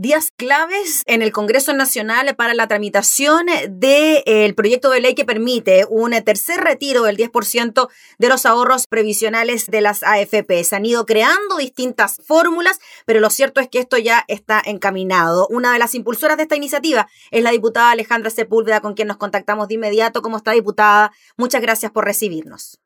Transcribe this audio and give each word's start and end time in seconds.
días 0.00 0.30
claves 0.34 1.02
en 1.04 1.20
el 1.20 1.30
Congreso 1.30 1.74
Nacional 1.74 2.34
para 2.34 2.54
la 2.54 2.66
tramitación 2.68 3.44
del 3.68 4.54
proyecto 4.54 4.88
de 4.88 5.00
ley 5.00 5.14
que 5.14 5.26
permite 5.26 5.84
un 5.90 6.12
tercer 6.24 6.60
retiro 6.60 7.02
del 7.02 7.18
10% 7.18 7.88
de 8.18 8.28
los 8.30 8.46
ahorros 8.46 8.86
previsionales 8.88 9.66
de 9.66 9.82
las 9.82 10.02
AFP. 10.02 10.64
Se 10.64 10.76
han 10.76 10.86
ido 10.86 11.04
creando 11.04 11.58
distintas 11.58 12.16
fórmulas, 12.24 12.78
pero 13.04 13.20
lo 13.20 13.28
cierto 13.28 13.60
es 13.60 13.68
que 13.68 13.78
esto 13.78 13.98
ya 13.98 14.24
está 14.26 14.62
encaminado. 14.64 15.46
Una 15.48 15.74
de 15.74 15.78
las 15.78 15.94
impulsoras 15.94 16.38
de 16.38 16.44
esta 16.44 16.56
iniciativa 16.56 17.06
es 17.30 17.42
la 17.42 17.50
diputada 17.50 17.90
Alejandra 17.90 18.30
Sepúlveda, 18.30 18.80
con 18.80 18.94
quien 18.94 19.08
nos 19.08 19.18
contactamos 19.18 19.68
de 19.68 19.74
inmediato. 19.74 20.22
¿Cómo 20.22 20.38
está, 20.38 20.52
diputada? 20.52 21.12
Muchas 21.36 21.60
gracias 21.60 21.92
por 21.92 22.06
recibirnos. 22.06 22.78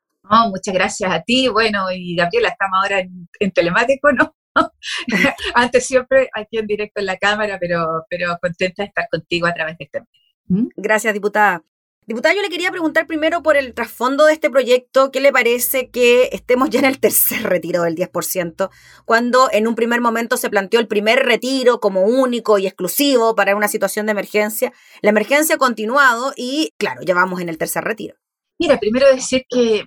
muchas 0.49 0.73
gracias 0.73 1.09
a 1.09 1.21
ti. 1.21 1.47
Bueno, 1.47 1.89
y 1.93 2.17
Gabriela, 2.17 2.49
estamos 2.49 2.77
ahora 2.83 2.99
en, 2.99 3.29
en 3.39 3.51
telemático, 3.53 4.11
¿no? 4.11 4.35
Antes 5.53 5.85
siempre 5.85 6.29
aquí 6.33 6.57
en 6.57 6.67
directo 6.67 6.99
en 6.99 7.07
la 7.07 7.17
cámara, 7.17 7.57
pero, 7.59 8.05
pero 8.09 8.37
contenta 8.41 8.83
de 8.83 8.87
estar 8.87 9.07
contigo 9.09 9.47
a 9.47 9.53
través 9.53 9.77
de 9.77 9.85
este 9.85 9.99
medio. 9.99 10.63
¿Mm? 10.63 10.69
Gracias, 10.77 11.13
diputada. 11.13 11.63
Diputada, 12.07 12.35
yo 12.35 12.43
le 12.43 12.49
quería 12.49 12.69
preguntar 12.69 13.07
primero 13.07 13.41
por 13.41 13.57
el 13.57 13.73
trasfondo 13.73 14.27
de 14.27 14.33
este 14.33 14.51
proyecto. 14.51 15.11
¿Qué 15.11 15.19
le 15.19 15.31
parece 15.31 15.89
que 15.89 16.29
estemos 16.31 16.69
ya 16.69 16.77
en 16.77 16.85
el 16.85 16.99
tercer 16.99 17.41
retiro 17.41 17.81
del 17.81 17.95
10%, 17.95 18.69
cuando 19.05 19.49
en 19.51 19.67
un 19.67 19.73
primer 19.73 20.01
momento 20.01 20.37
se 20.37 20.51
planteó 20.51 20.79
el 20.79 20.87
primer 20.87 21.25
retiro 21.25 21.79
como 21.79 22.03
único 22.03 22.59
y 22.59 22.67
exclusivo 22.67 23.33
para 23.33 23.55
una 23.55 23.67
situación 23.67 24.05
de 24.05 24.11
emergencia? 24.11 24.71
La 25.01 25.09
emergencia 25.09 25.55
ha 25.55 25.57
continuado 25.57 26.31
y, 26.37 26.73
claro, 26.77 27.01
ya 27.01 27.15
vamos 27.15 27.41
en 27.41 27.49
el 27.49 27.57
tercer 27.57 27.83
retiro. 27.83 28.15
Mira, 28.59 28.79
primero 28.79 29.07
decir 29.11 29.43
que 29.49 29.85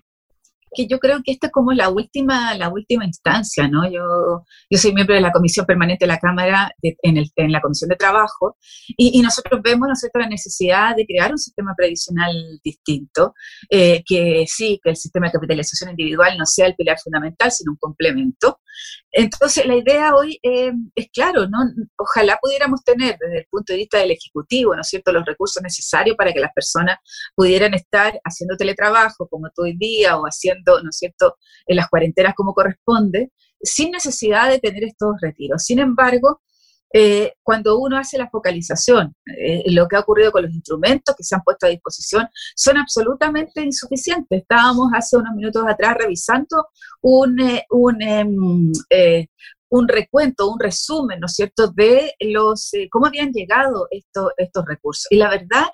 que 0.75 0.87
yo 0.87 0.99
creo 0.99 1.21
que 1.25 1.33
esta 1.33 1.49
es 1.49 1.53
como 1.53 1.73
la 1.73 1.89
última, 1.89 2.55
la 2.55 2.69
última 2.69 3.05
instancia, 3.05 3.69
¿no? 3.69 3.91
Yo, 3.91 4.45
yo 4.71 4.79
soy 4.79 4.93
miembro 4.93 5.15
de 5.15 5.21
la 5.21 5.33
Comisión 5.33 5.67
Permanente 5.67 6.05
de 6.05 6.09
la 6.09 6.19
Cámara 6.19 6.71
en, 6.83 7.17
el, 7.17 7.31
en, 7.37 7.53
la 7.53 7.61
Comisión 7.61 7.89
de 7.89 7.97
Trabajo 7.97 8.57
y, 8.97 9.21
nosotros 9.23 9.61
vemos 9.63 9.89
nosotros 9.89 10.23
la 10.23 10.29
necesidad 10.29 10.97
de 10.97 11.05
crear 11.05 11.31
un 11.33 11.39
sistema 11.39 11.75
previsional 11.77 12.33
distinto, 12.63 13.35
eh, 13.69 14.03
que 14.07 14.45
sí, 14.47 14.81
que 14.83 14.91
el 14.91 14.97
sistema 14.97 15.27
de 15.27 15.33
capitalización 15.33 15.91
individual 15.91 16.37
no 16.39 16.47
sea 16.47 16.67
el 16.67 16.75
pilar 16.75 16.99
fundamental, 16.99 17.51
sino 17.51 17.73
un 17.73 17.79
complemento. 17.79 18.61
Entonces, 19.13 19.67
la 19.67 19.77
idea 19.77 20.15
hoy 20.15 20.39
eh, 20.43 20.73
es 20.95 21.09
claro, 21.13 21.49
¿no? 21.49 21.59
Ojalá 21.97 22.39
pudiéramos 22.41 22.83
tener 22.85 23.17
desde 23.19 23.39
el 23.39 23.47
punto 23.51 23.73
de 23.73 23.79
vista 23.79 23.99
del 23.99 24.11
Ejecutivo, 24.11 24.75
¿no 24.75 24.83
es 24.83 24.89
cierto?, 24.89 25.13
los 25.13 25.25
recursos 25.25 25.63
necesarios 25.63 26.17
para 26.17 26.33
que 26.33 26.41
las 26.41 26.53
personas 26.53 26.99
pudieran 27.35 27.75
estar 27.75 28.21
haciendo 28.25 28.57
teletrabajo 28.57 29.29
como 29.29 29.49
todo 29.55 29.67
el 29.67 29.79
día 29.79 30.17
o 30.17 30.25
haciendo 30.25 30.83
¿no 30.83 30.91
es 30.91 30.97
cierto?, 30.97 31.37
en 31.67 31.77
las 31.77 31.89
cuarentenas 31.89 32.35
como 32.35 32.55
corresponde, 32.55 33.33
sin 33.61 33.91
necesidad 33.91 34.51
de 34.51 34.59
tener 34.59 34.85
estos 34.85 35.17
retiros. 35.21 35.65
Sin 35.65 35.79
embargo, 35.79 36.43
eh, 36.93 37.35
cuando 37.43 37.79
uno 37.79 37.99
hace 37.99 38.17
la 38.19 38.31
focalización, 38.31 39.15
eh, 39.39 39.63
lo 39.73 39.87
que 39.87 39.97
ha 39.97 40.01
ocurrido 40.01 40.33
con 40.33 40.43
los 40.43 40.53
instrumentos 40.53 41.15
que 41.17 41.25
se 41.25 41.35
han 41.35 41.43
puesto 41.43 41.67
a 41.67 41.71
disposición 41.71 42.29
son 42.55 42.79
absolutamente 42.79 43.63
insuficientes. 43.63 44.41
Estábamos 44.41 44.89
hace 44.95 45.17
unos 45.17 45.35
minutos 45.35 45.65
atrás 45.69 45.97
revisando 45.99 46.69
un, 47.03 47.41
eh, 47.41 47.65
un, 47.71 48.03
em, 48.03 48.73
un 49.71 49.89
recuento, 49.89 50.51
un 50.51 50.59
resumen, 50.59 51.21
¿no 51.21 51.27
es 51.27 51.35
cierto?, 51.35 51.69
de 51.69 52.15
los 52.21 52.71
cómo 52.91 53.07
habían 53.07 53.33
llegado 53.33 53.87
estos, 53.91 54.33
estos 54.39 54.65
recursos. 54.67 55.07
Y 55.11 55.17
la 55.17 55.29
verdad, 55.29 55.67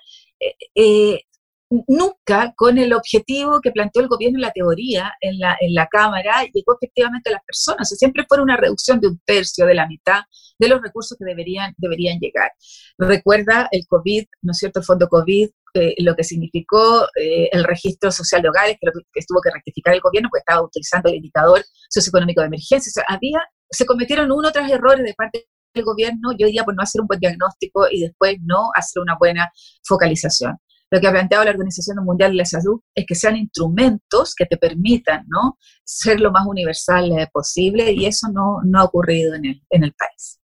nunca 1.87 2.53
con 2.55 2.77
el 2.77 2.93
objetivo 2.93 3.61
que 3.61 3.71
planteó 3.71 4.01
el 4.01 4.07
gobierno 4.07 4.37
en 4.37 4.41
la 4.41 4.51
teoría, 4.51 5.13
en 5.21 5.39
la, 5.39 5.57
en 5.59 5.73
la 5.73 5.87
Cámara, 5.87 6.43
llegó 6.43 6.77
efectivamente 6.79 7.29
a 7.29 7.33
las 7.33 7.43
personas. 7.43 7.89
siempre 7.89 8.25
fue 8.27 8.41
una 8.41 8.57
reducción 8.57 8.99
de 8.99 9.07
un 9.07 9.19
tercio, 9.25 9.65
de 9.65 9.75
la 9.75 9.87
mitad 9.87 10.21
de 10.57 10.67
los 10.69 10.81
recursos 10.81 11.17
que 11.17 11.25
deberían, 11.25 11.73
deberían 11.77 12.19
llegar. 12.19 12.51
Recuerda 12.97 13.67
el 13.71 13.85
COVID, 13.87 14.25
¿no 14.41 14.51
es 14.51 14.57
cierto? 14.57 14.79
El 14.79 14.85
fondo 14.85 15.07
COVID, 15.07 15.49
eh, 15.73 15.95
lo 15.99 16.15
que 16.15 16.23
significó 16.23 17.05
eh, 17.19 17.49
el 17.51 17.63
registro 17.63 18.11
social 18.11 18.41
de 18.41 18.49
hogares, 18.49 18.77
que, 18.79 18.89
que 19.13 19.25
tuvo 19.27 19.41
que 19.41 19.51
rectificar 19.53 19.93
el 19.93 20.01
gobierno, 20.01 20.29
porque 20.29 20.41
estaba 20.47 20.65
utilizando 20.65 21.09
el 21.09 21.15
indicador 21.15 21.63
socioeconómico 21.89 22.41
de 22.41 22.47
emergencia. 22.47 23.03
había, 23.07 23.39
se 23.69 23.85
cometieron 23.85 24.31
uno 24.31 24.51
tras 24.51 24.71
errores 24.71 25.03
de 25.03 25.13
parte 25.13 25.47
del 25.73 25.83
gobierno, 25.83 26.31
yo 26.37 26.47
diría 26.47 26.63
por 26.63 26.75
no 26.75 26.83
hacer 26.83 27.01
un 27.01 27.07
buen 27.07 27.19
diagnóstico 27.19 27.87
y 27.91 28.01
después 28.01 28.37
no 28.41 28.69
hacer 28.75 29.01
una 29.01 29.17
buena 29.19 29.51
focalización 29.83 30.57
lo 30.91 31.01
que 31.01 31.07
ha 31.07 31.11
planteado 31.11 31.43
la 31.43 31.51
Organización 31.51 32.03
Mundial 32.03 32.31
de 32.31 32.37
la 32.37 32.45
Salud 32.45 32.79
es 32.93 33.05
que 33.07 33.15
sean 33.15 33.35
instrumentos 33.35 34.35
que 34.35 34.45
te 34.45 34.57
permitan 34.57 35.25
¿no? 35.27 35.57
ser 35.83 36.19
lo 36.19 36.31
más 36.31 36.45
universal 36.47 37.11
eh, 37.11 37.27
posible 37.31 37.91
y 37.91 38.05
eso 38.05 38.27
no, 38.31 38.59
no, 38.63 38.79
ha 38.79 38.83
ocurrido 38.83 39.35
en 39.35 39.45
el, 39.45 39.63
en 39.69 39.83
el 39.83 39.93
país. 39.93 40.39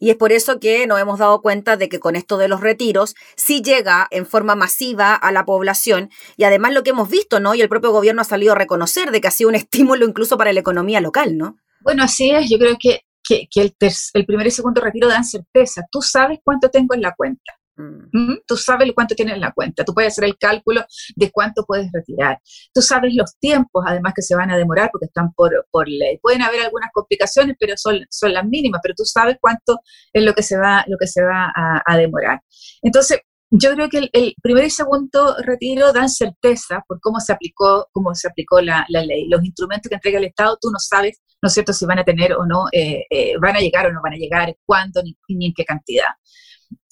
Y 0.00 0.10
es 0.10 0.16
por 0.16 0.30
eso 0.30 0.60
que 0.60 0.86
nos 0.86 1.00
hemos 1.00 1.18
dado 1.18 1.42
cuenta 1.42 1.76
de 1.76 1.88
que 1.88 1.98
con 1.98 2.14
esto 2.14 2.38
de 2.38 2.46
los 2.46 2.60
retiros 2.60 3.16
sí 3.36 3.62
llega 3.62 4.06
en 4.12 4.26
forma 4.26 4.54
masiva 4.54 5.14
a 5.14 5.32
la 5.32 5.44
población 5.44 6.10
y 6.36 6.44
además 6.44 6.72
lo 6.72 6.84
que 6.84 6.90
hemos 6.90 7.10
visto, 7.10 7.40
¿no? 7.40 7.54
Y 7.54 7.62
el 7.62 7.68
propio 7.68 7.90
gobierno 7.90 8.22
ha 8.22 8.24
salido 8.24 8.52
a 8.52 8.56
reconocer 8.56 9.10
de 9.10 9.20
que 9.20 9.28
ha 9.28 9.32
sido 9.32 9.48
un 9.48 9.54
estímulo 9.56 10.06
incluso 10.06 10.38
para 10.38 10.52
la 10.52 10.60
economía 10.60 11.00
local, 11.00 11.36
¿no? 11.36 11.56
Bueno, 11.80 12.04
así 12.04 12.30
es. 12.30 12.48
Yo 12.48 12.58
creo 12.58 12.76
que, 12.78 13.00
que, 13.28 13.48
el, 13.56 13.74
el 14.14 14.26
primer 14.26 14.46
y 14.46 14.50
segundo 14.50 14.80
retiro 14.80 15.08
dan 15.08 15.24
certeza. 15.24 15.82
Tú 15.90 16.00
sabes 16.00 16.38
cuánto 16.44 16.70
tengo 16.70 16.94
en 16.94 17.02
la 17.02 17.14
cuenta. 17.16 17.58
Mm. 17.78 18.38
Tú 18.46 18.56
sabes 18.56 18.90
cuánto 18.94 19.14
tienes 19.14 19.34
en 19.34 19.40
la 19.40 19.52
cuenta, 19.52 19.84
tú 19.84 19.94
puedes 19.94 20.12
hacer 20.12 20.24
el 20.24 20.36
cálculo 20.36 20.84
de 21.14 21.30
cuánto 21.30 21.64
puedes 21.64 21.90
retirar. 21.92 22.40
Tú 22.74 22.82
sabes 22.82 23.14
los 23.14 23.36
tiempos, 23.38 23.84
además, 23.86 24.12
que 24.14 24.22
se 24.22 24.34
van 24.34 24.50
a 24.50 24.56
demorar 24.56 24.90
porque 24.90 25.06
están 25.06 25.32
por, 25.32 25.66
por 25.70 25.88
ley. 25.88 26.18
Pueden 26.20 26.42
haber 26.42 26.60
algunas 26.60 26.90
complicaciones, 26.92 27.56
pero 27.58 27.76
son, 27.76 28.00
son 28.10 28.32
las 28.32 28.44
mínimas, 28.44 28.80
pero 28.82 28.94
tú 28.96 29.04
sabes 29.04 29.36
cuánto 29.40 29.78
es 30.12 30.22
lo 30.24 30.34
que 30.34 30.42
se 30.42 30.58
va, 30.58 30.84
lo 30.88 30.96
que 30.98 31.06
se 31.06 31.22
va 31.22 31.52
a, 31.54 31.96
demorar. 31.96 32.40
Entonces, 32.82 33.20
yo 33.50 33.72
creo 33.74 33.88
que 33.88 34.08
el, 34.12 34.34
primer 34.42 34.64
y 34.64 34.70
segundo 34.70 35.36
retiro 35.42 35.92
dan 35.92 36.08
certeza 36.08 36.84
por 36.86 37.00
cómo 37.00 37.18
se 37.18 37.32
aplicó, 37.32 37.88
cómo 37.92 38.14
se 38.14 38.28
aplicó 38.28 38.60
la, 38.60 38.84
ley. 38.88 39.28
Los 39.28 39.44
instrumentos 39.44 39.88
que 39.88 39.94
entrega 39.94 40.18
el 40.18 40.24
Estado, 40.24 40.58
tú 40.60 40.70
no 40.70 40.78
sabes, 40.78 41.20
¿no 41.42 41.46
es 41.46 41.54
cierto?, 41.54 41.72
si 41.72 41.86
van 41.86 41.98
a 41.98 42.04
tener 42.04 42.34
o 42.34 42.44
no, 42.44 42.66
eh, 42.72 43.04
eh, 43.10 43.34
van 43.40 43.56
a 43.56 43.60
llegar 43.60 43.86
o 43.86 43.92
no 43.92 44.00
van 44.02 44.14
a 44.14 44.16
llegar, 44.16 44.54
cuándo 44.64 45.02
ni, 45.02 45.16
ni 45.28 45.46
en 45.46 45.54
qué 45.54 45.64
cantidad. 45.64 46.08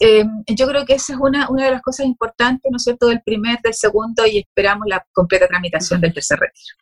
Eh, 0.01 0.25
yo 0.49 0.67
creo 0.67 0.85
que 0.85 0.95
esa 0.95 1.15
es 1.15 1.19
una, 1.19 1.49
una 1.49 1.65
de 1.65 1.71
las 1.71 1.83
cosas 1.83 2.07
importantes, 2.07 2.71
¿no 2.71 2.77
es 2.77 2.85
cierto?, 2.85 3.09
del 3.09 3.23
primer, 3.23 3.61
del 3.63 3.75
segundo 3.75 4.27
y 4.27 4.39
esperamos 4.39 4.87
la 4.87 5.07
completa 5.13 5.49
tramitación 5.49 6.01
del 6.01 6.13
tercer 6.13 6.39
retiro. 6.39 6.77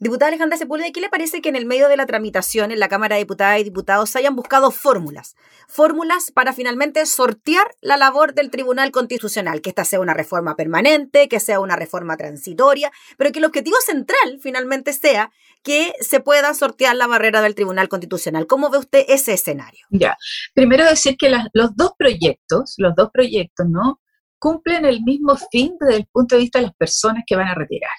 Diputada 0.00 0.28
Alejandra 0.28 0.58
Sepúlveda, 0.58 0.90
¿qué 0.92 1.00
le 1.00 1.08
parece 1.08 1.40
que 1.40 1.48
en 1.48 1.56
el 1.56 1.64
medio 1.64 1.88
de 1.88 1.96
la 1.96 2.04
tramitación 2.04 2.72
en 2.72 2.78
la 2.78 2.88
Cámara 2.88 3.16
de 3.16 3.22
Diputadas 3.22 3.58
y 3.58 3.64
Diputados 3.64 4.14
hayan 4.16 4.36
buscado 4.36 4.70
fórmulas? 4.70 5.34
Fórmulas 5.66 6.30
para 6.30 6.52
finalmente 6.52 7.06
sortear 7.06 7.74
la 7.80 7.96
labor 7.96 8.34
del 8.34 8.50
Tribunal 8.50 8.90
Constitucional, 8.90 9.62
que 9.62 9.70
esta 9.70 9.86
sea 9.86 10.00
una 10.00 10.12
reforma 10.12 10.56
permanente, 10.56 11.26
que 11.26 11.40
sea 11.40 11.58
una 11.58 11.76
reforma 11.76 12.18
transitoria, 12.18 12.92
pero 13.16 13.32
que 13.32 13.38
el 13.38 13.46
objetivo 13.46 13.78
central 13.80 14.40
finalmente 14.42 14.92
sea 14.92 15.30
que 15.62 15.92
se 16.00 16.20
pueda 16.20 16.54
sortear 16.54 16.96
la 16.96 17.06
barrera 17.06 17.40
del 17.40 17.54
Tribunal 17.54 17.88
Constitucional. 17.88 18.46
¿Cómo 18.46 18.70
ve 18.70 18.78
usted 18.78 19.04
ese 19.08 19.32
escenario? 19.32 19.86
Ya, 19.90 20.16
primero 20.54 20.84
decir 20.84 21.16
que 21.16 21.30
los 21.30 21.76
dos 21.76 21.92
proyectos, 21.96 22.74
los 22.78 22.94
dos 22.96 23.10
proyectos, 23.12 23.66
¿no? 23.68 24.00
cumplen 24.42 24.84
el 24.84 25.02
mismo 25.02 25.36
fin 25.52 25.76
desde 25.78 25.98
el 25.98 26.06
punto 26.06 26.34
de 26.34 26.40
vista 26.40 26.58
de 26.58 26.64
las 26.66 26.74
personas 26.74 27.22
que 27.24 27.36
van 27.36 27.46
a 27.46 27.54
retirar. 27.54 27.92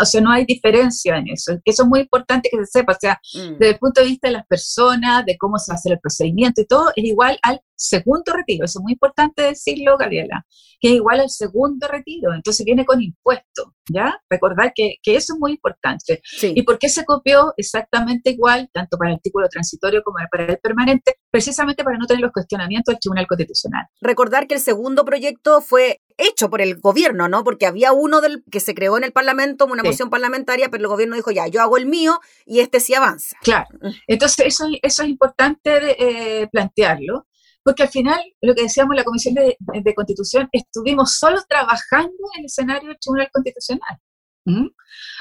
O 0.00 0.04
sea, 0.06 0.20
no 0.22 0.30
hay 0.30 0.46
diferencia 0.46 1.16
en 1.16 1.28
eso. 1.28 1.58
Eso 1.62 1.82
es 1.82 1.88
muy 1.88 2.00
importante 2.00 2.48
que 2.50 2.58
se 2.64 2.66
sepa. 2.66 2.92
O 2.92 2.96
sea, 2.98 3.20
mm. 3.34 3.58
desde 3.58 3.68
el 3.72 3.78
punto 3.78 4.00
de 4.00 4.06
vista 4.06 4.28
de 4.28 4.32
las 4.32 4.46
personas, 4.46 5.26
de 5.26 5.36
cómo 5.36 5.58
se 5.58 5.72
hace 5.72 5.90
el 5.90 6.00
procedimiento 6.00 6.62
y 6.62 6.66
todo, 6.66 6.90
es 6.96 7.04
igual 7.04 7.38
al 7.42 7.60
segundo 7.80 8.32
retiro. 8.32 8.64
Eso 8.64 8.78
es 8.78 8.82
muy 8.82 8.92
importante 8.92 9.42
decirlo, 9.42 9.96
Gabriela, 9.96 10.44
que 10.80 10.88
es 10.88 10.94
igual 10.94 11.20
al 11.20 11.30
segundo 11.30 11.88
retiro. 11.88 12.34
Entonces 12.34 12.64
viene 12.64 12.84
con 12.84 13.00
impuesto, 13.00 13.74
¿ya? 13.90 14.20
Recordar 14.28 14.72
que, 14.74 14.96
que 15.02 15.16
eso 15.16 15.34
es 15.34 15.40
muy 15.40 15.52
importante. 15.52 16.20
¿Y 16.42 16.62
por 16.62 16.78
qué 16.78 16.88
se 16.88 17.04
copió 17.04 17.54
exactamente 17.56 18.30
igual, 18.30 18.68
tanto 18.72 18.98
para 18.98 19.10
el 19.10 19.16
artículo 19.16 19.48
transitorio 19.48 20.02
como 20.02 20.18
para 20.30 20.44
el 20.44 20.58
permanente? 20.58 21.16
Precisamente 21.30 21.82
para 21.82 21.96
no 21.96 22.06
tener 22.06 22.22
los 22.22 22.32
cuestionamientos 22.32 22.92
del 22.92 23.00
Tribunal 23.00 23.26
Constitucional. 23.26 23.86
Recordar 24.00 24.46
que 24.46 24.54
el 24.54 24.60
segundo 24.60 25.04
proyecto 25.04 25.60
fue 25.60 26.00
hecho 26.18 26.50
por 26.50 26.60
el 26.60 26.78
gobierno, 26.78 27.28
¿no? 27.28 27.44
Porque 27.44 27.66
había 27.66 27.92
uno 27.92 28.20
del 28.20 28.44
que 28.50 28.60
se 28.60 28.74
creó 28.74 28.98
en 28.98 29.04
el 29.04 29.12
Parlamento, 29.12 29.64
una 29.66 29.82
moción 29.82 30.10
parlamentaria, 30.10 30.68
pero 30.68 30.82
el 30.82 30.88
gobierno 30.88 31.16
dijo, 31.16 31.30
ya, 31.30 31.46
yo 31.46 31.62
hago 31.62 31.78
el 31.78 31.86
mío 31.86 32.20
y 32.44 32.60
este 32.60 32.80
sí 32.80 32.94
avanza. 32.94 33.36
Claro. 33.42 33.68
Mm. 33.80 33.90
Entonces, 34.06 34.46
eso, 34.46 34.66
eso 34.82 35.02
es 35.02 35.08
importante 35.08 36.42
eh, 36.42 36.48
plantearlo, 36.48 37.26
porque 37.62 37.82
al 37.82 37.88
final, 37.88 38.20
lo 38.40 38.54
que 38.54 38.62
decíamos 38.62 38.92
en 38.92 38.96
la 38.98 39.04
Comisión 39.04 39.34
de, 39.34 39.94
Constitución, 39.94 40.48
estuvimos 40.52 41.18
solo 41.18 41.38
trabajando 41.48 42.16
en 42.34 42.40
el 42.40 42.46
escenario 42.46 42.88
del 42.88 42.98
Tribunal 42.98 43.30
Constitucional. 43.32 43.98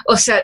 O 0.07 0.15
sea, 0.15 0.43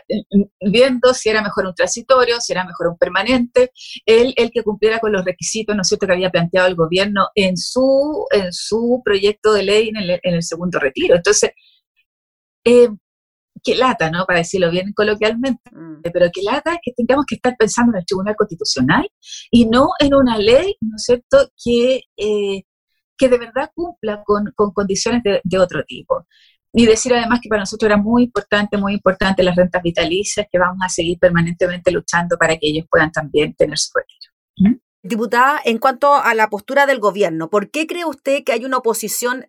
viendo 0.60 1.12
si 1.14 1.28
era 1.28 1.42
mejor 1.42 1.66
un 1.66 1.74
transitorio, 1.74 2.40
si 2.40 2.52
era 2.52 2.64
mejor 2.64 2.88
un 2.88 2.98
permanente, 2.98 3.72
el, 4.04 4.32
el 4.36 4.50
que 4.50 4.62
cumpliera 4.62 5.00
con 5.00 5.12
los 5.12 5.24
requisitos, 5.24 5.74
¿no 5.74 5.82
es 5.82 5.88
cierto?, 5.88 6.06
que 6.06 6.12
había 6.12 6.30
planteado 6.30 6.68
el 6.68 6.76
gobierno 6.76 7.28
en 7.34 7.56
su, 7.56 8.26
en 8.30 8.52
su 8.52 9.02
proyecto 9.04 9.52
de 9.54 9.62
ley 9.64 9.88
en 9.88 9.96
el, 9.96 10.10
en 10.22 10.34
el 10.34 10.42
segundo 10.42 10.78
retiro. 10.78 11.16
Entonces, 11.16 11.50
eh, 12.64 12.88
que 13.66 13.74
lata, 13.74 14.10
¿no? 14.12 14.24
Para 14.26 14.38
decirlo 14.38 14.70
bien 14.70 14.92
coloquialmente, 14.94 15.70
mm. 15.72 16.02
pero 16.12 16.30
que 16.32 16.42
lata 16.42 16.74
es 16.74 16.78
que 16.82 16.92
tengamos 16.92 17.24
que 17.26 17.34
estar 17.34 17.56
pensando 17.58 17.92
en 17.92 17.98
el 17.98 18.06
Tribunal 18.06 18.36
Constitucional 18.36 19.10
y 19.50 19.66
no 19.66 19.88
en 19.98 20.14
una 20.14 20.38
ley, 20.38 20.76
¿no 20.80 20.94
es 20.96 21.02
cierto?, 21.02 21.50
que, 21.62 22.02
eh, 22.16 22.62
que 23.18 23.28
de 23.28 23.38
verdad 23.38 23.70
cumpla 23.74 24.22
con, 24.24 24.52
condiciones 24.72 25.22
de, 25.24 25.58
otro 25.58 25.82
tipo. 25.84 26.26
Y 26.72 26.86
decir 26.86 27.12
además 27.12 27.40
que 27.42 27.48
para 27.48 27.62
nosotros 27.62 27.88
era 27.88 27.96
muy 27.96 28.24
importante, 28.24 28.76
muy 28.76 28.92
importante 28.94 29.42
las 29.42 29.56
rentas 29.56 29.82
vitalicias, 29.82 30.46
que 30.50 30.58
vamos 30.58 30.78
a 30.84 30.88
seguir 30.88 31.18
permanentemente 31.18 31.90
luchando 31.90 32.36
para 32.38 32.56
que 32.56 32.68
ellos 32.68 32.86
puedan 32.88 33.10
también 33.10 33.54
tener 33.54 33.78
su 33.78 33.90
retiro. 33.94 34.32
¿Mm? 34.58 34.80
Diputada, 35.02 35.60
en 35.64 35.78
cuanto 35.78 36.14
a 36.14 36.34
la 36.34 36.48
postura 36.50 36.86
del 36.86 37.00
gobierno, 37.00 37.50
¿por 37.50 37.70
qué 37.70 37.86
cree 37.88 38.04
usted 38.04 38.44
que 38.44 38.52
hay 38.52 38.64
una 38.64 38.76
oposición 38.76 39.46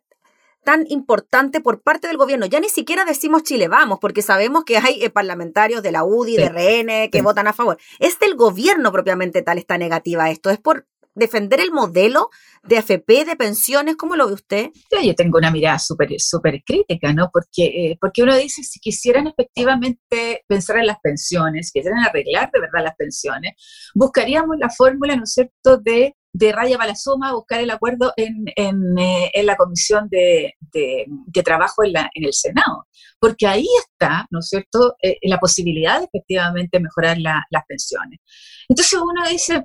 tan 0.67 0.85
importante 0.89 1.61
por 1.61 1.81
parte 1.81 2.09
del 2.09 2.17
gobierno. 2.17 2.45
Ya 2.45 2.59
ni 2.59 2.67
siquiera 2.67 3.05
decimos 3.05 3.43
Chile 3.43 3.69
vamos, 3.69 3.99
porque 4.01 4.21
sabemos 4.21 4.65
que 4.65 4.75
hay 4.75 5.01
eh, 5.01 5.09
parlamentarios 5.09 5.81
de 5.81 5.93
la 5.93 6.03
UDI, 6.03 6.35
de 6.35 6.49
RN, 6.49 7.09
que 7.09 7.21
votan 7.21 7.47
a 7.47 7.53
favor. 7.53 7.77
Es 7.99 8.19
del 8.19 8.35
gobierno 8.35 8.91
propiamente 8.91 9.41
tal 9.41 9.59
esta 9.59 9.77
negativa 9.77 10.29
esto. 10.29 10.49
Es 10.49 10.59
por 10.59 10.85
defender 11.15 11.61
el 11.61 11.71
modelo 11.71 12.31
de 12.63 12.79
AFP, 12.79 13.23
de 13.23 13.37
pensiones, 13.37 13.95
¿cómo 13.95 14.17
lo 14.17 14.27
ve 14.27 14.33
usted? 14.33 14.69
Yo 15.01 15.15
tengo 15.15 15.37
una 15.37 15.51
mirada 15.51 15.79
súper 15.79 16.09
súper 16.19 16.61
crítica, 16.65 17.13
¿no? 17.13 17.29
Porque, 17.31 17.63
eh, 17.63 17.97
porque 18.01 18.23
uno 18.23 18.35
dice, 18.35 18.61
si 18.61 18.81
quisieran 18.81 19.25
efectivamente 19.25 20.43
pensar 20.49 20.79
en 20.79 20.87
las 20.87 20.99
pensiones, 20.99 21.71
quisieran 21.71 22.03
arreglar 22.03 22.51
de 22.51 22.59
verdad 22.59 22.83
las 22.83 22.95
pensiones, 22.97 23.53
buscaríamos 23.95 24.57
la 24.59 24.69
fórmula, 24.69 25.15
¿no 25.15 25.23
es 25.23 25.31
cierto?, 25.31 25.77
de 25.77 26.13
de 26.38 26.51
Raya 26.51 26.78
Balazoma 26.78 27.34
buscar 27.34 27.60
el 27.62 27.72
acuerdo 27.72 28.13
en, 28.16 28.45
en, 28.56 28.98
eh, 29.00 29.31
en 29.34 29.45
la 29.48 29.56
Comisión 29.56 30.07
de, 30.10 30.54
de, 30.60 31.44
Trabajo 31.44 31.84
en, 31.84 31.94
la, 31.94 32.10
en, 32.13 32.25
el 32.25 32.34
Senado, 32.34 32.88
porque 33.19 33.48
ahí 33.48 33.66
está, 33.80 34.28
¿no 34.30 34.39
es 34.39 34.50
cierto?, 34.50 34.95
eh, 35.01 35.18
la 35.24 35.39
posibilidad 35.39 36.00
de 36.00 36.06
efectivamente 36.06 36.80
mejorar 36.80 37.18
las 37.18 37.63
pensiones. 37.68 38.19
Entonces 38.69 39.00
uno 39.01 39.28
dice, 39.28 39.63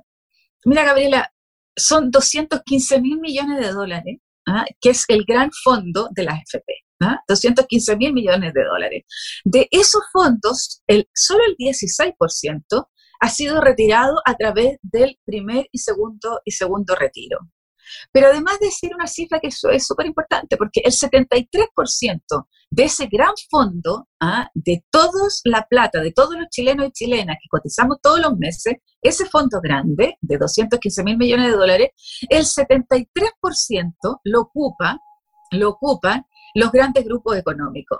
mira 0.65 0.83
Gabriela, 0.83 1.31
son 1.75 2.09
215 2.09 3.01
mil 3.01 3.19
millones 3.19 3.59
de 3.59 3.71
dólares, 3.71 4.17
¿ah? 4.47 4.65
que 4.81 4.89
es 4.89 5.05
el 5.09 5.25
gran 5.25 5.51
fondo 5.63 6.09
de 6.11 6.23
las 6.23 6.41
FP. 6.41 6.73
¿ah? 7.01 7.19
215 7.27 7.97
mil 7.97 8.13
millones 8.13 8.51
de 8.53 8.63
dólares. 8.63 9.03
De 9.43 9.67
esos 9.69 10.01
fondos, 10.11 10.81
el, 10.87 11.07
solo 11.13 11.41
el 11.45 11.55
16% 11.57 12.87
ha 13.23 13.29
sido 13.29 13.61
retirado 13.61 14.15
a 14.25 14.35
través 14.35 14.79
del 14.81 15.17
primer 15.23 15.69
y 15.71 15.77
segundo 15.77 16.41
y 16.43 16.51
segundo 16.51 16.93
retiro. 16.93 17.39
Pero 18.11 18.27
además 18.27 18.59
de 18.59 18.65
decir 18.65 18.91
una 18.93 19.07
cifra 19.07 19.39
que 19.39 19.47
es 19.47 19.87
súper 19.87 20.07
importante, 20.07 20.57
porque 20.57 20.81
el 20.83 20.91
73% 20.91 22.47
de 22.69 22.83
ese 22.83 23.07
gran 23.07 23.33
fondo, 23.49 24.09
¿ah? 24.19 24.49
de 24.53 24.83
todos 24.91 25.39
la 25.45 25.65
plata, 25.69 26.01
de 26.01 26.11
todos 26.11 26.35
los 26.35 26.49
chilenos 26.49 26.87
y 26.87 26.91
chilenas 26.91 27.37
que 27.41 27.47
cotizamos 27.49 27.99
todos 28.01 28.19
los 28.19 28.35
meses, 28.37 28.75
ese 29.01 29.25
fondo 29.25 29.61
grande 29.61 30.17
de 30.19 30.37
215 30.37 31.03
mil 31.05 31.17
millones 31.17 31.47
de 31.47 31.57
dólares, 31.57 31.89
el 32.27 32.43
73% 32.43 34.19
lo 34.25 34.41
ocupa, 34.41 34.99
lo 35.51 35.69
ocupan 35.69 36.25
los 36.55 36.73
grandes 36.73 37.05
grupos 37.05 37.37
económicos. 37.37 37.99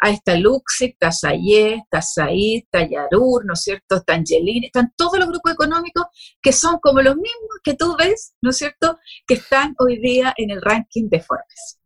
Ahí 0.00 0.14
está 0.14 0.36
Luxic, 0.36 0.92
está 0.92 1.12
Sayé, 1.12 1.76
está 1.76 2.02
Said, 2.02 2.64
está 2.64 2.88
Yarur, 2.88 3.44
¿no 3.44 3.54
es 3.54 3.62
cierto? 3.62 3.96
Está 3.96 4.14
Angelini, 4.14 4.66
están 4.66 4.92
todos 4.96 5.18
los 5.18 5.28
grupos 5.28 5.52
económicos 5.52 6.04
que 6.40 6.52
son 6.52 6.78
como 6.80 7.00
los 7.00 7.16
mismos 7.16 7.58
que 7.62 7.74
tú 7.74 7.96
ves, 7.96 8.34
¿no 8.42 8.50
es 8.50 8.56
cierto? 8.56 8.98
Que 9.26 9.34
están 9.34 9.74
hoy 9.78 9.98
día 10.00 10.34
en 10.36 10.50
el 10.50 10.60
ranking 10.60 11.08
de 11.08 11.20
Forbes. 11.20 11.80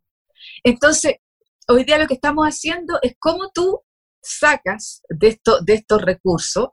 Entonces, 0.63 1.15
hoy 1.67 1.83
día 1.83 1.97
lo 1.97 2.07
que 2.07 2.15
estamos 2.15 2.45
haciendo 2.45 2.99
es 3.01 3.15
cómo 3.19 3.51
tú 3.53 3.81
sacas 4.21 5.01
de, 5.09 5.29
esto, 5.29 5.61
de 5.61 5.73
estos 5.73 6.01
recursos 6.01 6.69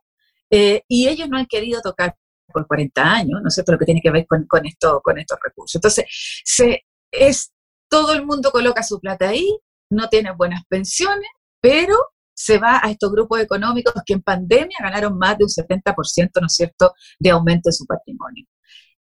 eh, 0.50 0.82
y 0.88 1.08
ellos 1.08 1.28
no 1.28 1.38
han 1.38 1.46
querido 1.46 1.80
tocar 1.80 2.16
por 2.52 2.66
40 2.66 3.02
años, 3.02 3.40
¿no 3.42 3.50
cierto? 3.50 3.72
Lo 3.72 3.78
que 3.78 3.84
tiene 3.84 4.00
que 4.00 4.10
ver 4.10 4.26
con, 4.26 4.66
esto, 4.66 5.00
con 5.02 5.18
estos 5.18 5.38
recursos. 5.42 5.74
Entonces, 5.74 6.06
se, 6.44 6.84
es, 7.10 7.52
todo 7.88 8.14
el 8.14 8.24
mundo 8.24 8.50
coloca 8.50 8.82
su 8.82 9.00
plata 9.00 9.28
ahí, 9.28 9.58
no 9.90 10.08
tiene 10.08 10.32
buenas 10.32 10.62
pensiones, 10.68 11.28
pero 11.60 11.94
se 12.34 12.58
va 12.58 12.80
a 12.82 12.90
estos 12.90 13.10
grupos 13.10 13.40
económicos 13.40 13.94
que 14.04 14.12
en 14.12 14.22
pandemia 14.22 14.76
ganaron 14.80 15.16
más 15.18 15.38
de 15.38 15.44
un 15.44 15.50
70%, 15.50 16.30
¿no 16.40 16.46
es 16.46 16.54
cierto?, 16.54 16.92
de 17.18 17.30
aumento 17.30 17.70
de 17.70 17.72
su 17.72 17.86
patrimonio. 17.86 18.44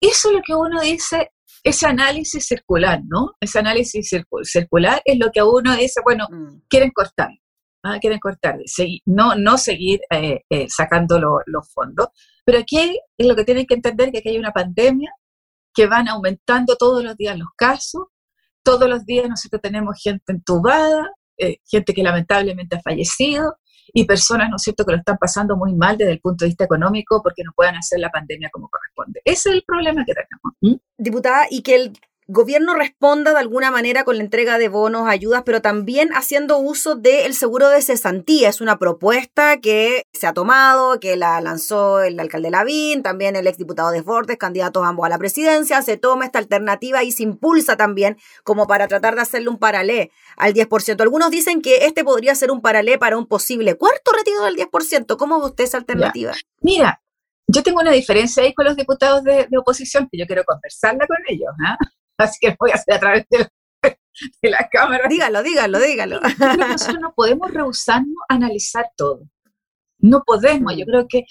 Eso 0.01 0.29
es 0.29 0.35
lo 0.35 0.43
que 0.45 0.55
uno 0.55 0.81
dice, 0.81 1.31
ese 1.63 1.87
análisis 1.87 2.45
circular, 2.45 3.01
¿no? 3.07 3.33
Ese 3.41 3.59
análisis 3.59 4.11
circular 4.43 5.01
es 5.05 5.19
lo 5.19 5.31
que 5.31 5.41
a 5.41 5.45
uno 5.45 5.75
dice, 5.77 6.01
bueno, 6.05 6.27
mm. 6.31 6.63
quieren 6.69 6.91
cortar, 6.91 7.31
¿ah? 7.85 7.99
quieren 8.01 8.19
cortar, 8.19 8.59
no, 9.07 9.35
no 9.37 9.59
seguir 9.59 10.01
eh, 10.11 10.41
eh, 10.51 10.67
sacando 10.69 11.19
los 11.19 11.73
fondos. 11.73 12.09
Pero 12.45 12.59
aquí 12.59 12.99
es 13.17 13.27
lo 13.27 13.37
que 13.37 13.45
tienen 13.45 13.67
que 13.67 13.75
entender, 13.75 14.11
que 14.11 14.19
aquí 14.19 14.31
hay 14.31 14.39
una 14.39 14.53
pandemia, 14.53 15.13
que 15.75 15.87
van 15.87 16.09
aumentando 16.09 16.77
todos 16.77 17.03
los 17.03 17.17
días 17.17 17.39
los 17.39 17.49
casos, 17.57 18.07
todos 18.63 18.89
los 18.89 19.05
días 19.05 19.29
nosotros 19.29 19.61
tenemos 19.61 20.01
gente 20.03 20.33
entubada, 20.33 21.11
eh, 21.39 21.57
gente 21.69 21.93
que 21.95 22.03
lamentablemente 22.03 22.77
ha 22.77 22.83
fallecido 22.83 23.57
y 23.93 24.05
personas, 24.05 24.49
¿no 24.49 24.57
es 24.57 24.63
cierto?, 24.63 24.85
que 24.85 24.93
lo 24.93 24.99
están 24.99 25.19
pasando 25.19 25.57
muy 25.57 25.75
mal 25.75 25.97
desde 25.97 26.13
el 26.13 26.21
punto 26.21 26.45
de 26.45 26.51
vista 26.51 26.65
económico 26.65 27.21
porque 27.23 27.43
no 27.45 27.53
puedan 27.55 27.77
hacer 27.77 28.01
la 28.01 28.11
pandemia 28.11 28.49
como 28.53 28.69
corresponde. 28.69 29.21
Ese 29.25 29.51
es 29.51 29.57
el 29.57 29.65
problema 29.67 30.05
que 30.05 30.15
tenemos. 30.15 30.81
Diputada, 30.97 31.47
y 31.51 31.63
que 31.63 31.75
el 31.75 31.93
gobierno 32.33 32.75
responda 32.75 33.33
de 33.33 33.39
alguna 33.39 33.71
manera 33.71 34.05
con 34.05 34.17
la 34.17 34.23
entrega 34.23 34.59
de 34.59 34.69
bonos, 34.69 35.07
ayudas, 35.07 35.43
pero 35.45 35.61
también 35.61 36.11
haciendo 36.15 36.59
uso 36.59 36.97
del 36.97 37.35
seguro 37.35 37.69
de 37.69 37.83
cesantía. 37.83 38.49
Es 38.49 38.61
una 38.61 38.79
propuesta 38.79 39.61
que 39.61 40.05
se 40.13 40.27
ha 40.27 40.33
tomado, 40.33 40.99
que 40.99 41.17
la 41.17 41.41
lanzó 41.41 42.03
el 42.03 42.19
alcalde 42.19 42.51
Lavín, 42.51 43.03
también 43.03 43.37
el 43.37 43.47
exdiputado 43.47 43.91
de 43.91 44.03
Fortes, 44.03 44.39
candidatos 44.39 44.85
ambos 44.85 45.07
a 45.07 45.11
la 45.11 45.19
presidencia. 45.19 45.83
Se 45.83 45.97
toma 45.97 46.25
esta 46.25 46.39
alternativa 46.39 47.05
y 47.05 47.13
se 47.13 47.23
impulsa 47.23 47.77
también 47.77 48.17
como 48.45 48.67
para 48.67 48.89
tratar 48.89 49.15
de 49.15 49.21
hacerle 49.21 49.51
un 49.51 49.59
paralé 49.59 50.11
al 50.37 50.55
10%. 50.55 51.01
Algunos 51.03 51.31
dicen 51.31 51.61
que 51.61 51.85
este 51.87 52.03
podría 52.03 52.35
ser 52.35 52.51
un 52.51 52.63
paralé 52.63 52.99
para 52.99 53.19
un 53.19 53.27
posible 53.27 53.77
cuarto 53.77 54.13
retiro 54.13 54.43
del 54.45 54.57
10%. 54.57 55.17
¿Cómo 55.17 55.39
ve 55.39 55.47
usted 55.47 55.65
esa 55.65 55.79
alternativa? 55.79 56.33
Mira, 56.63 57.03
yo 57.47 57.63
tengo 57.63 57.81
una 57.81 57.93
diferencia 57.93 58.43
ahí 58.43 58.55
con 58.55 58.65
los 58.65 58.77
diputados 58.77 59.23
de, 59.25 59.47
oposición 59.59 60.09
que 60.11 60.19
yo 60.19 60.27
quiero 60.27 60.45
conversarla 60.45 61.07
con 61.07 61.19
ellos. 61.29 61.51
¿ah? 61.67 61.77
así 62.19 62.39
que 62.41 62.57
voy 62.59 62.71
a 62.71 62.75
hacer 62.75 62.95
a 62.95 63.01
través 63.01 63.27
de 63.31 63.49
la, 64.51 64.69
cámara. 64.71 65.09
Dígalo, 65.09 65.43
dígalo, 65.43 65.81
dígalo. 65.81 66.21
Nosotros 66.21 67.01
no 67.01 67.13
podemos 67.15 67.51
rehusarnos 67.51 68.17
a 68.29 68.35
analizar 68.35 68.87
todo. 68.97 69.23
No 69.99 70.23
podemos. 70.25 70.77
Yo 70.77 70.85
creo 70.85 71.07
que, 71.09 71.25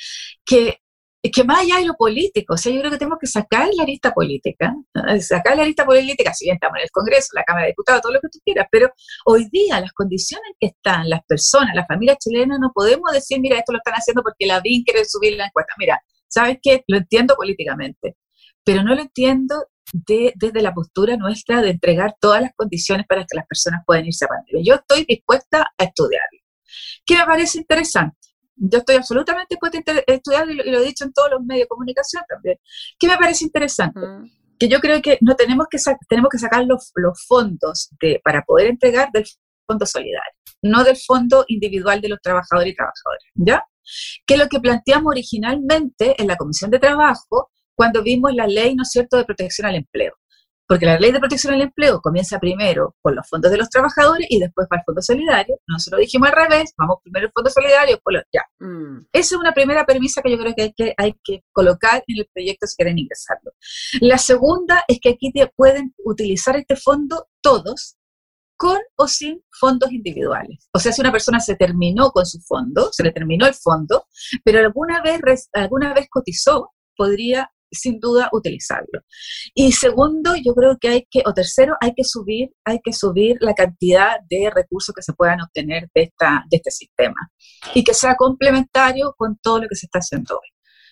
que, 0.46 0.78
que 1.22 1.44
más 1.44 1.60
allá 1.60 1.78
de 1.78 1.86
lo 1.86 1.94
político, 1.94 2.56
o 2.56 2.58
sea, 2.58 2.72
yo 2.72 2.80
creo 2.80 2.92
que 2.92 2.98
tenemos 2.98 3.20
que 3.20 3.28
sacar 3.28 3.70
la 3.76 3.84
lista 3.84 4.14
política, 4.14 4.74
sacar 5.20 5.58
la 5.58 5.66
lista 5.66 5.86
política, 5.86 6.34
si 6.34 6.46
bien 6.46 6.56
estamos 6.56 6.78
en 6.78 6.84
el 6.84 6.92
Congreso, 6.92 7.28
la 7.34 7.44
Cámara 7.44 7.66
de 7.66 7.72
Diputados, 7.72 8.02
todo 8.02 8.14
lo 8.14 8.20
que 8.20 8.30
tú 8.30 8.40
quieras, 8.44 8.68
pero 8.72 8.92
hoy 9.26 9.48
día 9.52 9.80
las 9.80 9.92
condiciones 9.94 10.48
en 10.50 10.56
que 10.60 10.68
están 10.76 11.10
las 11.10 11.22
personas, 11.28 11.76
las 11.76 11.88
familias 11.88 12.18
chilenas, 12.18 12.60
no 12.60 12.72
podemos 12.74 13.12
decir, 13.12 13.40
mira, 13.40 13.58
esto 13.58 13.72
lo 13.72 13.78
están 13.78 13.94
haciendo 13.94 14.24
porque 14.24 14.48
la 14.48 14.62
BIN 14.62 14.84
quiere 14.84 15.06
subir 15.06 15.38
la 15.38 15.46
encuesta. 15.46 15.74
Mira, 15.78 16.02
¿sabes 16.28 16.58
qué? 16.62 16.84
Lo 16.88 16.98
entiendo 16.98 17.36
políticamente, 17.36 18.16
pero 18.64 18.84
no 18.84 18.96
lo 18.96 19.02
entiendo 19.02 19.68
desde 19.94 20.62
la 20.62 20.74
postura 20.74 21.18
nuestra 21.18 21.62
de 21.62 21.72
entregar 21.72 22.16
todas 22.20 22.42
las 22.42 22.52
condiciones 22.56 23.06
para 23.08 23.22
que 23.22 23.36
las 23.36 23.48
personas 23.48 23.82
puedan 23.86 24.06
irse 24.06 24.26
a 24.26 24.30
pandemia. 24.30 24.64
Yo 24.64 24.76
estoy 24.76 25.06
dispuesta 25.08 25.68
a 25.78 25.84
estudiarlo. 25.84 26.40
¿Qué 27.06 27.18
me 27.18 27.26
parece 27.26 27.60
interesante? 27.60 28.18
Yo 28.56 28.80
estoy 28.80 28.96
absolutamente 28.96 29.56
dispuesta 29.56 29.92
a 29.92 30.14
estudiarlo 30.14 30.54
y 30.54 30.56
lo, 30.56 30.80
he 30.80 30.86
dicho 30.86 31.04
en 31.04 31.14
todos 31.14 31.32
los 31.32 31.42
medios 31.42 31.66
de 31.66 31.68
comunicación 31.68 32.24
también. 32.28 32.58
¿Qué 33.00 33.08
me 33.08 33.18
parece 33.18 33.46
interesante? 33.46 34.00
Que 34.60 34.68
yo 34.68 34.80
creo 34.80 35.02
que 35.02 35.18
no 35.22 35.36
tenemos 35.36 35.68
que, 35.70 35.80
tenemos 36.08 36.30
que 36.30 36.38
sacar 36.38 36.66
los, 36.66 36.92
los 36.96 37.26
fondos 37.26 37.90
de, 38.00 38.22
para 38.24 38.44
poder 38.44 38.68
entregar 38.68 39.10
del 39.12 39.26
fondo 39.66 39.86
solidario, 39.86 40.34
no 40.62 40.84
del 40.84 40.98
fondo 40.98 41.44
individual 41.48 42.02
de 42.02 42.10
los 42.10 42.20
trabajadores 42.22 42.74
y 42.74 42.76
trabajadoras, 42.76 43.24
¿ya? 43.34 43.66
Que 44.28 44.38
lo 44.38 44.48
que 44.48 44.60
planteamos 44.60 45.12
originalmente 45.12 46.22
en 46.22 46.28
la 46.28 46.36
Comisión 46.36 46.70
de 46.70 46.80
Trabajo 46.80 47.50
cuando 47.76 48.04
vimos 48.04 48.34
la 48.34 48.48
ley, 48.48 48.76
¿no 48.76 48.84
es 48.84 48.90
cierto?, 48.90 49.18
de 49.18 49.26
protección 49.26 49.68
al 49.68 49.76
empleo. 49.76 50.14
Porque 50.68 50.86
la 50.86 50.98
ley 50.98 51.12
de 51.12 51.20
protección 51.20 51.54
al 51.54 51.62
empleo 51.62 52.00
comienza 52.00 52.40
primero 52.40 52.96
con 53.02 53.14
los 53.14 53.28
fondos 53.28 53.52
de 53.52 53.58
los 53.58 53.70
trabajadores 53.70 54.26
y 54.30 54.40
después 54.40 54.68
va 54.72 54.78
el 54.78 54.84
fondo 54.86 55.02
solidario. 55.02 55.58
Nosotros 55.68 56.00
dijimos 56.00 56.30
al 56.30 56.48
revés, 56.48 56.74
vamos 56.78 57.00
primero 57.04 57.28
el 57.28 57.34
fondo 57.34 57.50
solidario, 57.50 57.96
después 57.96 58.16
los, 58.16 58.24
ya. 58.32 58.46
Mm. 58.66 59.08
Esa 59.12 59.36
es 59.36 59.42
una 59.42 59.52
primera 59.52 59.86
premisa 59.86 60.22
que 60.22 60.32
yo 60.32 60.38
creo 60.38 60.54
que 60.56 60.62
hay, 60.62 60.74
que 60.74 60.94
hay 60.96 61.14
que 61.26 61.44
colocar 61.52 62.02
en 62.08 62.20
el 62.20 62.30
proyecto 62.34 62.68
si 62.68 62.78
quieren 62.78 62.98
ingresarlo. 62.98 63.52
La 64.00 64.18
segunda 64.18 64.86
es 64.88 65.00
que 65.02 65.10
aquí 65.10 65.34
pueden 65.58 65.94
utilizar 66.06 66.56
este 66.56 66.78
fondo 66.78 67.28
todos, 67.42 67.98
con 68.62 68.80
o 68.96 69.08
sin 69.08 69.44
fondos 69.60 69.92
individuales. 69.92 70.70
O 70.72 70.80
sea, 70.80 70.94
si 70.94 71.02
una 71.02 71.12
persona 71.12 71.40
se 71.40 71.56
terminó 71.56 72.12
con 72.12 72.28
su 72.28 72.40
fondo, 72.42 72.94
se 72.94 73.04
le 73.04 73.12
terminó 73.12 73.48
el 73.48 73.56
fondo, 73.56 74.06
pero 74.44 74.60
alguna 74.60 75.02
vez, 75.02 75.50
alguna 75.52 75.96
vez 75.96 76.08
cotizó, 76.10 76.72
podría 76.96 77.52
sin 77.72 78.00
duda 78.00 78.30
utilizarlo. 78.32 79.02
Y 79.54 79.72
segundo, 79.72 80.36
yo 80.36 80.54
creo 80.54 80.78
que 80.80 80.88
hay 80.90 81.08
que, 81.10 81.24
o 81.26 81.34
tercero, 81.34 81.76
hay 81.82 81.94
que 81.96 82.04
subir, 82.04 82.50
hay 82.66 82.80
que 82.84 82.94
subir 82.94 83.38
la 83.40 83.54
cantidad 83.54 84.18
de 84.30 84.52
recursos 84.54 84.94
que 84.94 85.02
se 85.02 85.14
puedan 85.14 85.42
obtener 85.42 85.90
de, 85.94 86.04
esta, 86.04 86.44
de 86.50 86.58
este 86.58 86.72
sistema 86.72 87.32
y 87.74 87.84
que 87.84 87.94
sea 87.94 88.16
complementario 88.16 89.14
con 89.18 89.38
todo 89.42 89.62
lo 89.62 89.68
que 89.68 89.76
se 89.76 89.86
está 89.86 90.00
haciendo 90.00 90.36
hoy. 90.36 90.50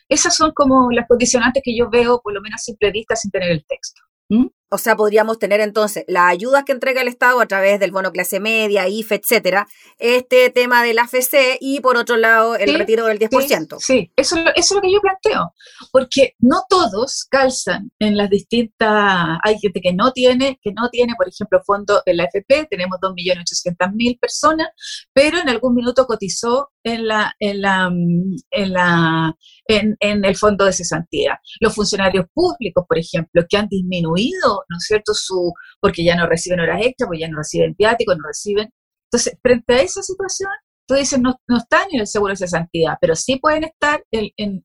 Esas 0.08 0.36
son 0.36 0.52
como 0.56 0.90
las 0.92 1.08
condicionantes 1.08 1.62
que 1.64 1.78
yo 1.78 1.90
veo, 1.90 2.20
por 2.24 2.34
lo 2.34 2.42
menos 2.42 2.62
a 2.62 2.64
simple 2.64 2.92
vista, 2.92 3.16
sin 3.16 3.30
tener 3.30 3.52
el 3.52 3.64
texto. 3.66 4.02
¿Mm? 4.30 4.48
O 4.70 4.78
sea, 4.78 4.96
podríamos 4.96 5.40
tener 5.40 5.62
entonces 5.62 6.06
las 6.08 6.32
ayudas 6.32 6.64
que 6.64 6.72
entrega 6.72 7.02
el 7.02 7.08
Estado 7.08 7.42
a 7.42 7.48
través 7.48 7.80
del 7.80 7.92
bono 7.92 8.12
clase 8.12 8.40
media, 8.40 8.88
IFE, 8.88 9.16
etcétera, 9.16 9.68
este 9.98 10.50
tema 10.52 10.84
del 10.84 11.00
AFC 11.00 11.58
y 11.60 11.80
por 11.80 11.98
otro 11.98 12.18
lado 12.18 12.56
el 12.56 12.78
retiro 12.78 13.06
del 13.06 13.20
10%. 13.20 13.78
Sí, 13.80 14.12
Eso, 14.16 14.38
eso, 14.38 14.52
es 14.56 14.72
lo 14.72 14.82
que 14.82 14.92
yo 14.92 15.02
planteo, 15.02 15.54
porque 15.92 16.36
no 16.40 16.64
todos 16.70 17.26
calzan 17.30 17.92
en 18.00 18.16
las 18.16 18.30
distintas, 18.30 19.40
hay 19.44 19.58
gente 19.60 19.82
que 19.82 19.94
no 19.94 20.12
tiene, 20.12 20.60
que 20.62 20.72
no 20.72 20.90
tiene, 20.90 21.14
por 21.18 21.28
ejemplo, 21.28 21.62
fondo 21.66 22.02
en 22.06 22.18
la 22.18 22.24
AFP, 22.24 22.68
tenemos 22.70 23.00
2.800.000 23.00 24.20
personas, 24.20 24.68
pero 25.14 25.40
en 25.40 25.50
algún 25.50 25.74
minuto 25.74 26.06
cotizó 26.06 26.70
en 26.84 27.08
la, 27.08 27.34
en 27.40 27.62
la, 27.62 27.92
en 28.52 28.74
la, 28.74 29.36
en, 29.66 29.96
en 30.00 30.26
el 30.26 30.36
fondo 30.36 30.66
de 30.66 30.74
cesantía. 30.74 31.40
Los 31.60 31.76
funcionarios 31.76 32.26
públicos, 32.34 32.86
por 32.88 32.98
ejemplo, 32.98 33.44
que 33.50 33.58
han 33.58 33.68
disminuido 33.68 34.59
¿no 34.68 34.78
es 34.78 34.86
cierto?, 34.86 35.14
su, 35.14 35.54
porque 35.80 36.04
ya 36.04 36.16
no 36.16 36.28
reciben 36.28 36.60
horas 36.60 36.82
extras, 36.82 37.08
porque 37.08 37.22
ya 37.22 37.30
no 37.30 37.38
reciben 37.38 37.76
viáticos, 37.78 38.18
no 38.18 38.24
reciben. 38.28 38.70
Entonces, 39.12 39.38
frente 39.42 39.74
a 39.74 39.82
esa 39.82 40.04
situación, 40.04 40.52
tú 40.88 40.96
dices, 40.96 41.20
no, 41.20 41.40
no 41.48 41.58
están 41.58 41.88
en 41.92 42.02
el 42.02 42.08
seguro 42.08 42.34
de 42.34 42.38
cesantía, 42.38 42.98
pero 43.00 43.16
sí 43.16 43.38
pueden 43.38 43.64
estar 43.64 44.04
en, 44.12 44.32
en, 44.38 44.64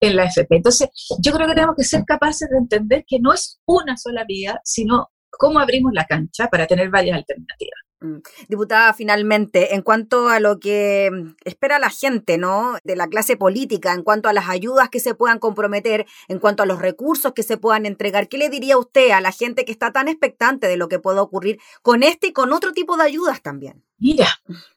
en, 0.00 0.16
la 0.16 0.24
FP. 0.24 0.56
Entonces, 0.56 0.90
yo 1.18 1.32
creo 1.32 1.48
que 1.48 1.54
tenemos 1.54 1.76
que 1.76 1.84
ser 1.84 2.04
capaces 2.04 2.48
de 2.50 2.58
entender 2.58 3.04
que 3.06 3.18
no 3.20 3.32
es 3.32 3.60
una 3.66 3.96
sola 3.96 4.24
vía, 4.28 4.60
sino 4.64 5.08
cómo 5.30 5.58
abrimos 5.58 5.92
la 5.94 6.04
cancha 6.04 6.48
para 6.48 6.66
tener 6.66 6.90
varias 6.90 7.16
alternativas. 7.16 7.79
Mm. 8.00 8.18
Diputada, 8.48 8.94
finalmente, 8.94 9.74
en 9.74 9.82
cuanto 9.82 10.28
a 10.28 10.40
lo 10.40 10.58
que 10.58 11.10
mm, 11.12 11.34
espera 11.44 11.78
la 11.78 11.90
gente, 11.90 12.38
¿no? 12.38 12.78
De 12.82 12.96
la 12.96 13.08
clase 13.08 13.36
política, 13.36 13.92
en 13.92 14.02
cuanto 14.02 14.28
a 14.28 14.32
las 14.32 14.48
ayudas 14.48 14.88
que 14.88 15.00
se 15.00 15.14
puedan 15.14 15.38
comprometer, 15.38 16.06
en 16.28 16.38
cuanto 16.38 16.62
a 16.62 16.66
los 16.66 16.80
recursos 16.80 17.32
que 17.34 17.42
se 17.42 17.58
puedan 17.58 17.84
entregar, 17.84 18.28
¿qué 18.28 18.38
le 18.38 18.48
diría 18.48 18.78
usted 18.78 19.10
a 19.10 19.20
la 19.20 19.32
gente 19.32 19.64
que 19.64 19.72
está 19.72 19.92
tan 19.92 20.08
expectante 20.08 20.66
de 20.66 20.76
lo 20.76 20.88
que 20.88 20.98
pueda 20.98 21.20
ocurrir 21.20 21.60
con 21.82 22.02
este 22.02 22.28
y 22.28 22.32
con 22.32 22.52
otro 22.52 22.72
tipo 22.72 22.96
de 22.96 23.04
ayudas 23.04 23.42
también? 23.42 23.84
Mira, 23.98 24.28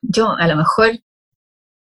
yo 0.01 0.36
a 0.38 0.48
lo 0.48 0.58
mejor 0.58 0.92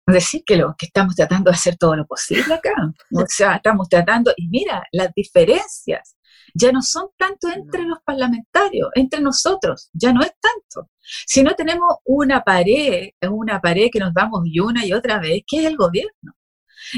decir 0.05 0.43
que 0.45 0.57
lo 0.57 0.75
que 0.77 0.87
estamos 0.87 1.15
tratando 1.15 1.49
de 1.49 1.55
hacer 1.55 1.77
todo 1.77 1.95
lo 1.95 2.05
posible 2.05 2.53
acá. 2.53 2.73
O 3.15 3.23
sea, 3.27 3.55
estamos 3.55 3.87
tratando, 3.87 4.33
y 4.35 4.49
mira, 4.49 4.83
las 4.91 5.13
diferencias 5.15 6.17
ya 6.53 6.71
no 6.71 6.81
son 6.81 7.09
tanto 7.17 7.49
entre 7.49 7.83
los 7.83 7.99
parlamentarios, 8.03 8.89
entre 8.95 9.21
nosotros, 9.21 9.89
ya 9.93 10.13
no 10.13 10.21
es 10.21 10.31
tanto. 10.39 10.89
Si 11.01 11.43
no 11.43 11.53
tenemos 11.55 11.95
una 12.05 12.43
pared, 12.43 13.09
una 13.29 13.59
pared 13.59 13.89
que 13.91 13.99
nos 13.99 14.13
damos 14.13 14.41
y 14.45 14.59
una 14.59 14.85
y 14.85 14.93
otra 14.93 15.19
vez, 15.19 15.41
¿qué 15.47 15.59
es 15.59 15.65
el 15.65 15.77
gobierno? 15.77 16.33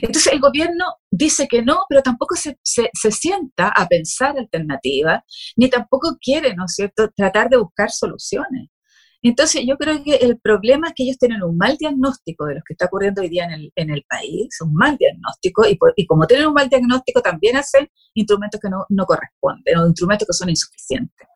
Entonces 0.01 0.31
el 0.33 0.39
gobierno 0.39 0.86
dice 1.12 1.48
que 1.48 1.62
no, 1.62 1.86
pero 1.89 2.01
tampoco 2.01 2.36
se, 2.36 2.57
se, 2.63 3.12
sienta 3.12 3.67
a 3.75 3.88
pensar 3.88 4.38
alternativas, 4.38 5.24
ni 5.55 5.69
tampoco 5.69 6.17
quiere, 6.22 6.55
¿no 6.55 6.65
es 6.65 6.74
cierto?, 6.74 7.10
tratar 7.15 7.50
de 7.50 7.57
buscar 7.57 7.91
soluciones. 7.91 8.69
Entonces, 9.25 9.63
yo 9.65 9.77
creo 9.77 10.03
que 10.03 10.15
el 10.15 10.38
problema 10.38 10.88
es 10.88 10.94
que 10.96 11.03
ellos 11.03 11.18
tienen 11.18 11.42
un 11.44 11.58
mal 11.58 11.77
diagnóstico 11.77 12.46
de 12.46 12.56
lo 12.56 12.62
que 12.65 12.74
está 12.74 12.86
ocurriendo 12.86 13.22
hoy 13.22 13.30
día 13.30 13.46
en 13.46 13.51
el, 13.51 13.72
en 13.75 13.89
el 13.89 14.03
país, 14.08 14.50
un 14.62 14.74
mal 14.74 14.98
diagnóstico, 14.98 15.65
y, 15.65 15.80
y, 15.96 16.06
como 16.06 16.27
tienen 16.27 16.48
un 16.48 16.53
mal 16.53 16.68
diagnóstico, 16.68 17.22
también 17.22 17.56
hacen 17.56 17.88
instrumentos 18.13 18.60
que 18.60 18.70
no, 18.70 18.86
no 18.89 19.06
corresponden, 19.06 19.77
o 19.77 19.88
instrumentos 19.88 20.27
que 20.27 20.34
son 20.34 20.50
insuficientes. 20.50 21.27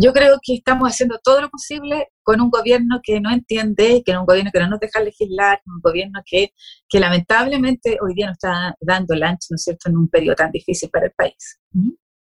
Yo 0.00 0.12
creo 0.12 0.38
que 0.42 0.54
estamos 0.54 0.88
haciendo 0.88 1.18
todo 1.22 1.40
lo 1.40 1.48
posible 1.48 2.08
con 2.22 2.40
un 2.40 2.50
gobierno 2.50 3.00
que 3.02 3.20
no 3.20 3.30
entiende, 3.30 4.02
que 4.04 4.12
es 4.12 4.18
un 4.18 4.26
gobierno 4.26 4.50
que 4.52 4.60
no 4.60 4.68
nos 4.68 4.80
deja 4.80 5.00
legislar, 5.00 5.60
un 5.66 5.80
gobierno 5.80 6.20
que, 6.24 6.52
que 6.88 7.00
lamentablemente 7.00 7.98
hoy 8.00 8.14
día 8.14 8.26
nos 8.26 8.34
está 8.34 8.74
dando 8.80 9.14
el 9.14 9.22
ancho, 9.24 9.48
¿no 9.50 9.56
es 9.56 9.64
cierto?, 9.64 9.88
en 9.88 9.96
un 9.96 10.08
periodo 10.08 10.36
tan 10.36 10.52
difícil 10.52 10.88
para 10.90 11.06
el 11.06 11.12
país. 11.12 11.58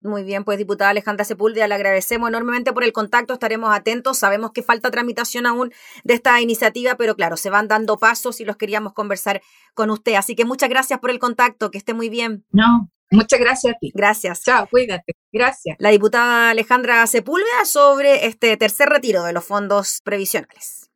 Muy 0.06 0.25
bien, 0.25 0.44
pues 0.44 0.58
diputada 0.58 0.90
Alejandra 0.90 1.25
Sepúlveda, 1.25 1.68
le 1.68 1.75
agradecemos 1.75 2.28
enormemente 2.28 2.72
por 2.72 2.84
el 2.84 2.92
contacto, 2.92 3.34
estaremos 3.34 3.75
atentos, 3.75 4.18
sabemos 4.18 4.52
que 4.52 4.62
falta 4.62 4.90
tramitación 4.90 5.46
aún 5.46 5.72
de 6.04 6.14
esta 6.14 6.40
iniciativa, 6.40 6.96
pero 6.96 7.16
claro, 7.16 7.36
se 7.36 7.50
van 7.50 7.68
dando 7.68 7.98
pasos 7.98 8.40
y 8.40 8.44
los 8.44 8.56
queríamos 8.56 8.92
conversar 8.92 9.42
con 9.75 9.90
usted. 9.90 10.14
Así 10.14 10.34
que 10.34 10.44
muchas 10.44 10.68
gracias 10.68 11.00
por 11.00 11.10
el 11.10 11.18
contacto, 11.18 11.70
que 11.70 11.78
esté 11.78 11.94
muy 11.94 12.08
bien. 12.08 12.44
No, 12.50 12.90
muchas 13.10 13.40
gracias 13.40 13.75
a 13.75 13.78
ti. 13.78 13.92
Gracias. 13.94 14.42
Chao, 14.42 14.66
cuídate. 14.70 15.14
Gracias. 15.32 15.76
La 15.78 15.90
diputada 15.90 16.50
Alejandra 16.50 17.06
Sepúlveda 17.06 17.64
sobre 17.64 18.26
este 18.26 18.56
tercer 18.56 18.88
retiro 18.88 19.25
de 19.25 19.32
los 19.32 19.44
fondos 19.44 20.00
previsionales. 20.04 20.90